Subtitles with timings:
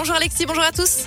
[0.00, 1.06] Bonjour Alexis, bonjour à tous.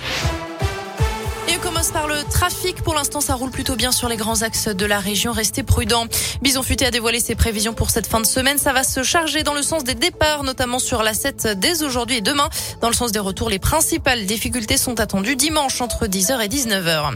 [1.48, 2.82] Et on commence par le trafic.
[2.82, 5.32] Pour l'instant, ça roule plutôt bien sur les grands axes de la région.
[5.32, 6.04] Restez prudents.
[6.42, 8.58] Bison Futé a dévoilé ses prévisions pour cette fin de semaine.
[8.58, 12.18] Ça va se charger dans le sens des départs, notamment sur la 7 dès aujourd'hui
[12.18, 12.50] et demain.
[12.82, 17.14] Dans le sens des retours, les principales difficultés sont attendues dimanche entre 10h et 19h.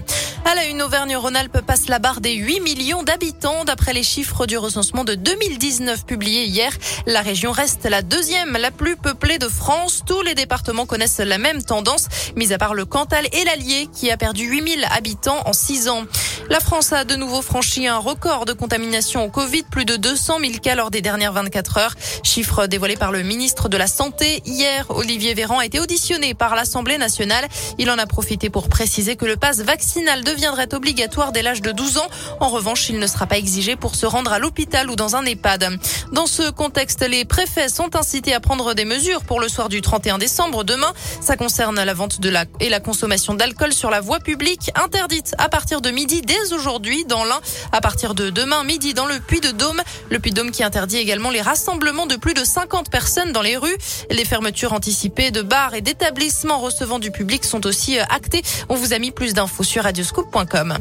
[0.49, 3.65] À la une, Auvergne-Rhône-Alpes passe la barre des 8 millions d'habitants.
[3.65, 6.71] D'après les chiffres du recensement de 2019 publié hier,
[7.07, 10.05] la région reste la deuxième, la plus peuplée de France.
[10.07, 12.07] Tous les départements connaissent la même tendance,
[12.37, 16.05] mis à part le Cantal et l'Allier, qui a perdu 8000 habitants en 6 ans.
[16.51, 20.39] La France a de nouveau franchi un record de contamination au Covid, plus de 200
[20.41, 21.95] 000 cas lors des dernières 24 heures.
[22.23, 24.43] Chiffre dévoilé par le ministre de la Santé.
[24.45, 27.47] Hier, Olivier Véran a été auditionné par l'Assemblée nationale.
[27.79, 31.73] Il en a profité pour préciser que le passe vaccinal deviendrait obligatoire dès l'âge de
[31.73, 32.09] 12 ans.
[32.41, 35.25] En revanche, il ne sera pas exigé pour se rendre à l'hôpital ou dans un
[35.25, 35.79] EHPAD.
[36.13, 39.81] Dans ce contexte, les préfets sont incités à prendre des mesures pour le soir du
[39.81, 40.93] 31 décembre demain.
[41.21, 45.35] Ça concerne la vente de la et la consommation d'alcool sur la voie publique interdite
[45.39, 47.41] à partir de midi dès aujourd'hui dans l'Ain,
[47.73, 49.81] à partir de demain midi dans le Puy-de-Dôme.
[50.11, 53.77] Le Puy-de-Dôme qui interdit également les rassemblements de plus de 50 personnes dans les rues.
[54.11, 58.43] Les fermetures anticipées de bars et d'établissements recevant du public sont aussi euh, actées.
[58.69, 60.79] On vous a mis plus d'infos sur radioscoop.com.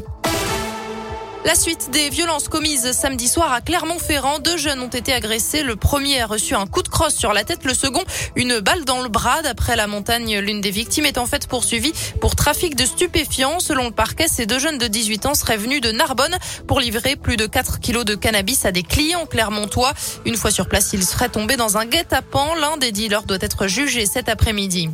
[1.46, 4.40] La suite des violences commises samedi soir à Clermont-Ferrand.
[4.40, 5.62] Deux jeunes ont été agressés.
[5.62, 7.64] Le premier a reçu un coup de crosse sur la tête.
[7.64, 8.02] Le second,
[8.34, 9.42] une balle dans le bras.
[9.42, 13.60] D'après la montagne, l'une des victimes est en fait poursuivie pour trafic de stupéfiants.
[13.60, 16.36] Selon le parquet, ces deux jeunes de 18 ans seraient venus de Narbonne
[16.66, 19.92] pour livrer plus de 4 kilos de cannabis à des clients clermontois.
[20.24, 22.56] Une fois sur place, ils seraient tombés dans un guet-apens.
[22.60, 24.90] L'un des dealers doit être jugé cet après-midi.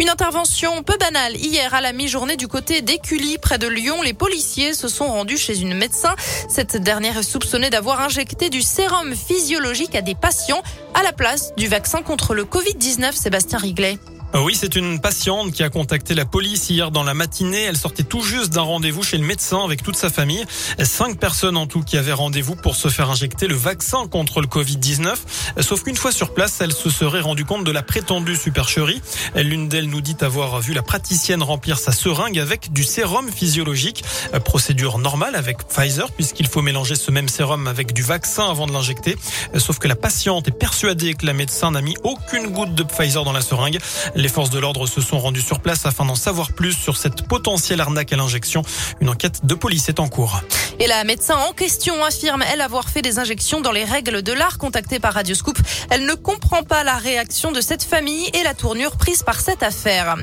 [0.00, 4.02] Une intervention peu banale hier à la mi-journée du côté d'Écully, près de Lyon.
[4.02, 6.16] Les policiers se sont rendus chez une médecin.
[6.48, 10.62] Cette dernière est soupçonnée d'avoir injecté du sérum physiologique à des patients
[10.94, 13.12] à la place du vaccin contre le Covid-19.
[13.12, 13.98] Sébastien Riglet.
[14.34, 17.62] Euh, oui, c'est une patiente qui a contacté la police hier dans la matinée.
[17.62, 20.44] Elle sortait tout juste d'un rendez-vous chez le médecin avec toute sa famille.
[20.82, 24.48] Cinq personnes en tout qui avaient rendez-vous pour se faire injecter le vaccin contre le
[24.48, 25.14] Covid-19.
[25.60, 29.00] Sauf qu'une fois sur place, elle se serait rendue compte de la prétendue supercherie.
[29.36, 34.02] L'une d'elles nous dit avoir vu la praticienne remplir sa seringue avec du sérum physiologique.
[34.44, 38.72] Procédure normale avec Pfizer puisqu'il faut mélanger ce même sérum avec du vaccin avant de
[38.72, 39.16] l'injecter.
[39.58, 43.22] Sauf que la patiente est persuadée que la médecin n'a mis aucune goutte de Pfizer
[43.22, 43.78] dans la seringue.
[44.24, 47.28] Les forces de l'ordre se sont rendues sur place afin d'en savoir plus sur cette
[47.28, 48.62] potentielle arnaque à l'injection.
[49.02, 50.40] Une enquête de police est en cours.
[50.78, 54.32] Et la médecin en question affirme, elle, avoir fait des injections dans les règles de
[54.32, 54.56] l'art.
[54.56, 55.58] Contactée par Radioscoop,
[55.90, 59.62] elle ne comprend pas la réaction de cette famille et la tournure prise par cette
[59.62, 60.16] affaire.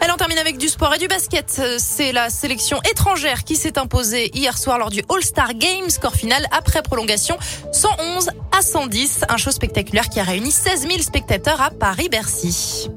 [0.00, 1.60] Elle en termine avec du sport et du basket.
[1.76, 5.90] C'est la sélection étrangère qui s'est imposée hier soir lors du All-Star Games.
[5.90, 7.36] Score final après prolongation
[7.70, 9.26] 111 à 110.
[9.28, 12.88] Un show spectaculaire qui a réuni 16 000 spectateurs à Paris-Bercy.